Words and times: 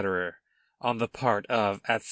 "On 0.81 0.97
the 0.97 1.07
part 1.07 1.45
of, 1.45 1.75
etc." 1.83 1.99